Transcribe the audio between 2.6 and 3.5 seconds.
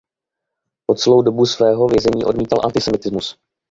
antisemitismus.